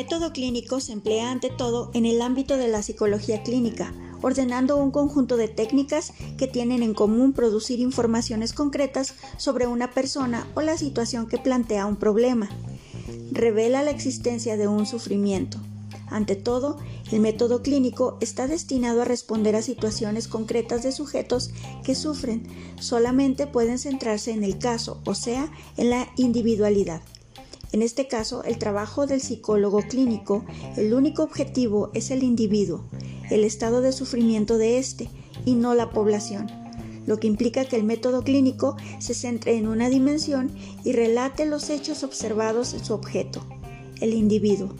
[0.00, 3.92] método clínico se emplea ante todo en el ámbito de la psicología clínica,
[4.22, 10.48] ordenando un conjunto de técnicas que tienen en común producir informaciones concretas sobre una persona
[10.54, 12.48] o la situación que plantea un problema.
[13.30, 15.58] Revela la existencia de un sufrimiento.
[16.08, 16.78] Ante todo,
[17.12, 21.50] el método clínico está destinado a responder a situaciones concretas de sujetos
[21.84, 22.48] que sufren.
[22.80, 27.02] Solamente pueden centrarse en el caso, o sea, en la individualidad.
[27.72, 30.44] En este caso, el trabajo del psicólogo clínico,
[30.76, 32.84] el único objetivo es el individuo,
[33.30, 35.08] el estado de sufrimiento de éste
[35.44, 36.48] y no la población,
[37.06, 40.50] lo que implica que el método clínico se centre en una dimensión
[40.84, 43.46] y relate los hechos observados en su objeto,
[44.00, 44.74] el individuo.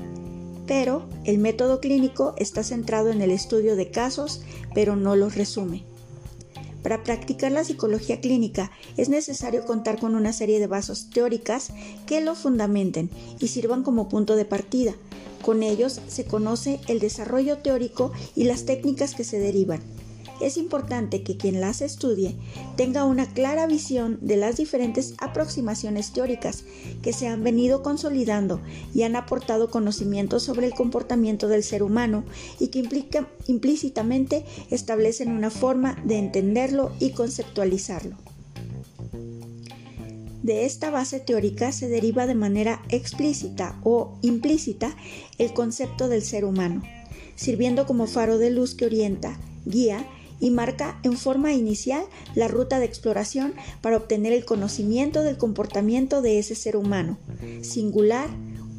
[0.66, 4.42] Pero el método clínico está centrado en el estudio de casos,
[4.74, 5.89] pero no los resume.
[6.82, 11.70] Para practicar la psicología clínica es necesario contar con una serie de bases teóricas
[12.06, 14.94] que lo fundamenten y sirvan como punto de partida.
[15.42, 19.80] Con ellos se conoce el desarrollo teórico y las técnicas que se derivan
[20.40, 22.36] es importante que quien las estudie
[22.76, 26.64] tenga una clara visión de las diferentes aproximaciones teóricas
[27.02, 28.60] que se han venido consolidando
[28.94, 32.24] y han aportado conocimientos sobre el comportamiento del ser humano
[32.58, 32.84] y que
[33.46, 38.16] implícitamente establecen una forma de entenderlo y conceptualizarlo.
[40.42, 44.96] De esta base teórica se deriva de manera explícita o implícita
[45.36, 46.82] el concepto del ser humano,
[47.36, 50.06] sirviendo como faro de luz que orienta, guía
[50.40, 52.02] y marca en forma inicial
[52.34, 57.18] la ruta de exploración para obtener el conocimiento del comportamiento de ese ser humano,
[57.62, 58.28] singular,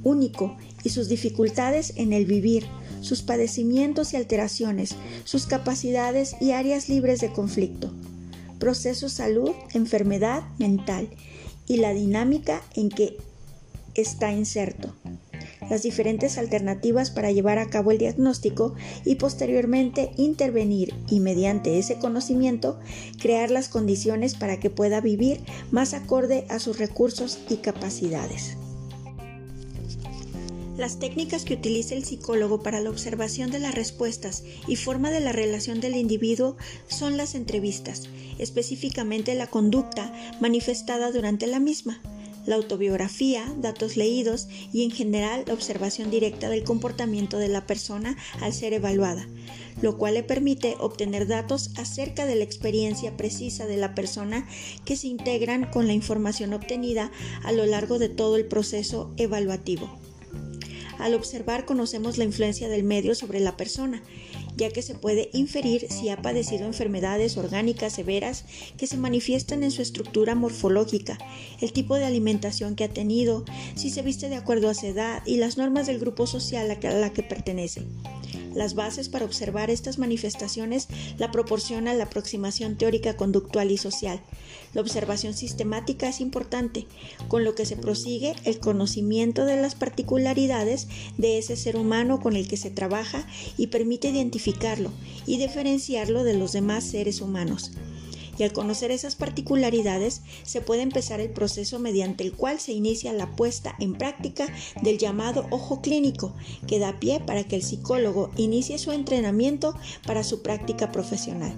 [0.04, 2.66] único, y sus dificultades en el vivir,
[3.02, 7.94] sus padecimientos y alteraciones, sus capacidades y áreas libres de conflicto,
[8.60, 11.10] proceso salud, enfermedad mental
[11.68, 13.18] y la dinámica en que
[13.94, 14.96] está inserto
[15.72, 18.76] las diferentes alternativas para llevar a cabo el diagnóstico
[19.06, 22.78] y posteriormente intervenir y mediante ese conocimiento
[23.22, 25.40] crear las condiciones para que pueda vivir
[25.72, 28.58] más acorde a sus recursos y capacidades.
[30.76, 35.22] Las técnicas que utiliza el psicólogo para la observación de las respuestas y forma de
[35.22, 36.58] la relación del individuo
[36.90, 38.10] son las entrevistas,
[38.40, 42.02] específicamente la conducta manifestada durante la misma
[42.46, 48.18] la autobiografía, datos leídos y en general la observación directa del comportamiento de la persona
[48.42, 49.28] al ser evaluada,
[49.82, 54.48] lo cual le permite obtener datos acerca de la experiencia precisa de la persona
[54.86, 57.12] que se integran con la información obtenida
[57.44, 59.90] a lo largo de todo el proceso evaluativo.
[61.00, 64.04] Al observar conocemos la influencia del medio sobre la persona
[64.58, 68.46] ya que se puede inferir si ha padecido enfermedades orgánicas severas
[68.78, 71.18] que se manifiestan en su estructura morfológica,
[71.62, 73.46] el tipo de alimentación que ha tenido,
[73.76, 76.90] si se viste de acuerdo a su edad y las normas del grupo social a
[76.90, 77.84] la que pertenece.
[78.54, 84.22] Las bases para observar estas manifestaciones la proporciona la aproximación teórica conductual y social.
[84.74, 86.88] La observación sistemática es importante,
[87.28, 92.36] con lo que se prosigue el conocimiento de las particularidades de ese ser humano con
[92.36, 93.26] el que se trabaja
[93.58, 94.92] y permite identificarlo
[95.26, 97.72] y diferenciarlo de los demás seres humanos
[98.38, 103.14] y al conocer esas particularidades se puede empezar el proceso mediante el cual se inicia
[103.14, 104.48] la puesta en práctica
[104.82, 106.34] del llamado ojo clínico,
[106.68, 109.76] que da pie para que el psicólogo inicie su entrenamiento
[110.06, 111.56] para su práctica profesional.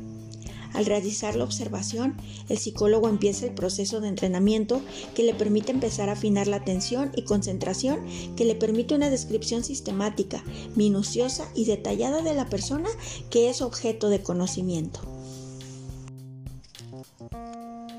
[0.73, 2.17] Al realizar la observación,
[2.49, 4.81] el psicólogo empieza el proceso de entrenamiento
[5.13, 7.99] que le permite empezar a afinar la atención y concentración,
[8.35, 10.43] que le permite una descripción sistemática,
[10.75, 12.89] minuciosa y detallada de la persona
[13.29, 15.12] que es objeto de conocimiento.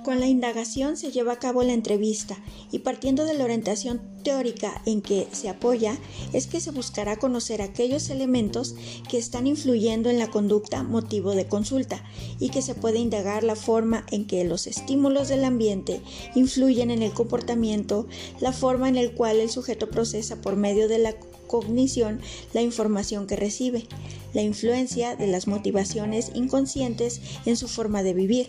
[0.04, 2.36] Con la indagación se lleva a cabo la entrevista
[2.70, 5.96] y partiendo de la orientación teórica en que se apoya
[6.34, 8.74] es que se buscará conocer aquellos elementos
[9.08, 12.04] que están influyendo en la conducta motivo de consulta
[12.38, 16.02] y que se puede indagar la forma en que los estímulos del ambiente
[16.34, 18.06] influyen en el comportamiento,
[18.40, 21.14] la forma en la cual el sujeto procesa por medio de la
[21.46, 22.20] cognición
[22.52, 23.86] la información que recibe,
[24.32, 28.46] la influencia de las motivaciones inconscientes en su forma de vivir,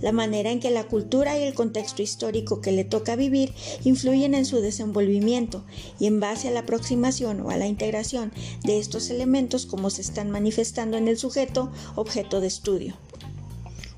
[0.00, 3.52] la manera en que la cultura y el contexto histórico que le toca vivir
[3.84, 5.64] influyen en su desenvolvimiento
[6.00, 8.32] y en base a la aproximación o a la integración
[8.64, 13.05] de estos elementos como se están manifestando en el sujeto objeto de estudio.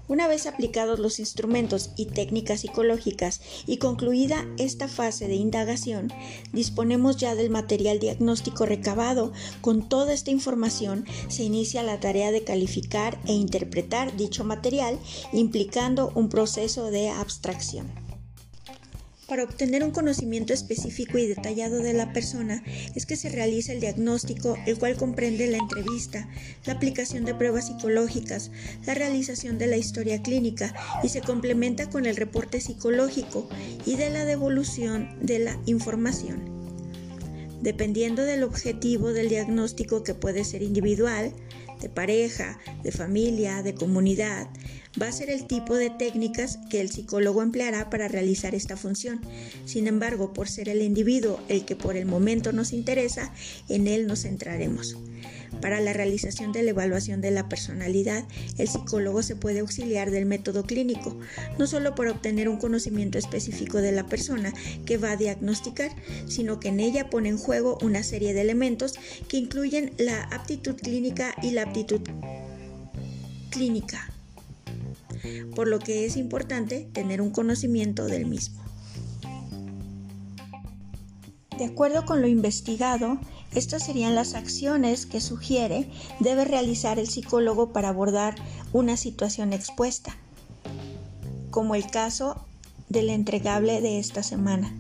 [0.08, 6.10] Una vez aplicados los instrumentos y técnicas psicológicas y concluida esta fase de indagación,
[6.52, 9.32] disponemos ya del material diagnóstico recabado.
[9.60, 14.98] Con toda esta información se inicia la tarea de calificar e interpretar dicho material,
[15.34, 18.07] implicando un proceso de abstracción.
[19.28, 22.64] Para obtener un conocimiento específico y detallado de la persona
[22.94, 26.26] es que se realiza el diagnóstico, el cual comprende la entrevista,
[26.64, 28.50] la aplicación de pruebas psicológicas,
[28.86, 33.46] la realización de la historia clínica y se complementa con el reporte psicológico
[33.84, 36.48] y de la devolución de la información.
[37.60, 41.34] Dependiendo del objetivo del diagnóstico que puede ser individual,
[41.82, 44.48] de pareja, de familia, de comunidad,
[45.00, 49.20] va a ser el tipo de técnicas que el psicólogo empleará para realizar esta función.
[49.64, 53.32] Sin embargo, por ser el individuo el que por el momento nos interesa,
[53.68, 54.96] en él nos centraremos.
[55.60, 58.24] Para la realización de la evaluación de la personalidad,
[58.58, 61.18] el psicólogo se puede auxiliar del método clínico,
[61.58, 64.52] no solo para obtener un conocimiento específico de la persona
[64.84, 65.90] que va a diagnosticar,
[66.26, 68.94] sino que en ella pone en juego una serie de elementos
[69.26, 72.02] que incluyen la aptitud clínica y la aptitud
[73.50, 74.12] clínica,
[75.54, 78.62] por lo que es importante tener un conocimiento del mismo.
[81.58, 83.18] De acuerdo con lo investigado,
[83.54, 85.90] estas serían las acciones que sugiere
[86.20, 88.36] debe realizar el psicólogo para abordar
[88.72, 90.16] una situación expuesta,
[91.50, 92.44] como el caso
[92.88, 94.72] del entregable de esta semana.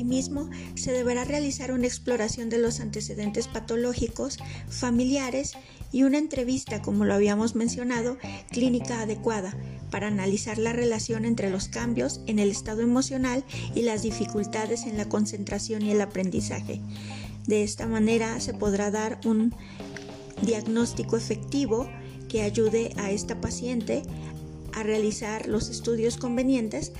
[0.00, 4.38] Asimismo, se deberá realizar una exploración de los antecedentes patológicos,
[4.70, 5.52] familiares
[5.92, 8.16] y una entrevista, como lo habíamos mencionado,
[8.50, 9.54] clínica adecuada
[9.90, 13.44] para analizar la relación entre los cambios en el estado emocional
[13.74, 16.80] y las dificultades en la concentración y el aprendizaje.
[17.46, 19.54] De esta manera se podrá dar un
[20.40, 21.90] diagnóstico efectivo
[22.30, 24.02] que ayude a esta paciente
[24.72, 26.92] a realizar los estudios convenientes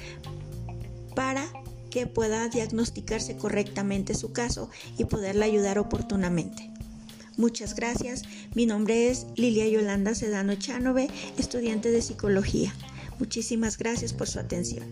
[1.15, 1.47] para
[1.91, 6.71] que pueda diagnosticarse correctamente su caso y poderla ayudar oportunamente.
[7.37, 8.23] Muchas gracias.
[8.55, 11.09] Mi nombre es Lilia Yolanda Sedano Chanove,
[11.39, 12.75] estudiante de psicología.
[13.19, 14.85] Muchísimas gracias por su atención.